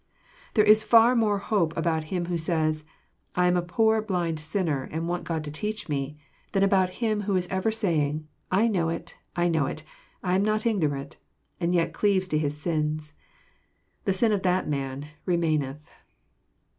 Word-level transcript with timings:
There 0.55 0.65
is 0.65 0.81
far 0.81 1.15
more 1.15 1.37
hope 1.37 1.77
about 1.77 2.05
him 2.05 2.25
who 2.25 2.35
says, 2.35 2.81
'^ 2.83 2.85
I 3.35 3.45
am 3.45 3.55
a 3.55 3.61
poor 3.61 4.01
blind 4.01 4.39
sinner 4.39 4.89
and 4.91 5.07
want 5.07 5.25
God 5.25 5.43
to 5.43 5.51
teach 5.51 5.87
me, 5.89 6.15
'* 6.33 6.51
than 6.53 6.63
about 6.63 6.89
.him 7.05 7.21
who 7.21 7.35
is 7.35 7.45
ever 7.51 7.71
saying, 7.71 8.21
^^ 8.21 8.23
I 8.49 8.67
know 8.67 8.89
it, 8.89 9.13
I 9.35 9.47
know 9.47 9.67
it, 9.67 9.83
I 10.23 10.33
am 10.33 10.41
not 10.43 10.65
ignorant," 10.65 11.17
and 11.59 11.71
yet 11.71 11.93
cleaves 11.93 12.27
to 12.29 12.39
his 12.39 12.57
sins.— 12.57 13.13
^The 14.07 14.15
sin 14.15 14.31
of 14.31 14.41
that 14.41 14.67
man" 14.67 15.05
remaineth." 15.27 15.91